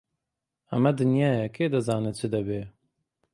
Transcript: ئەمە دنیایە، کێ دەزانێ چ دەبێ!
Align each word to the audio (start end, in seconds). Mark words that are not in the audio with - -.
ئەمە 0.71 0.91
دنیایە، 0.99 1.45
کێ 1.55 1.65
دەزانێ 1.73 2.11
چ 2.19 2.21
دەبێ! 2.33 2.61